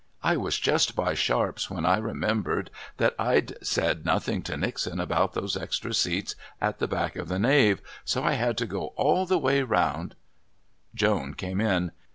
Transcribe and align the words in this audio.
"I 0.23 0.35
was 0.35 0.57
just 0.57 0.95
by 0.95 1.13
Sharps' 1.13 1.69
when 1.69 1.85
I 1.85 1.97
remembered 1.97 2.71
that 2.97 3.13
I'd 3.19 3.53
said 3.63 4.03
nothing 4.03 4.41
to 4.41 4.57
Nixon 4.57 4.99
about 4.99 5.33
those 5.33 5.55
extra 5.55 5.93
seats 5.93 6.33
at 6.59 6.79
the 6.79 6.87
back 6.87 7.15
off 7.15 7.27
the 7.27 7.37
nave, 7.37 7.83
so 8.03 8.23
I 8.23 8.31
had 8.33 8.57
to 8.57 8.65
go 8.65 8.93
all 8.95 9.27
the 9.27 9.37
way 9.37 9.61
round" 9.61 10.15
Joan 10.95 11.35
came 11.35 11.61
in. 11.61 11.91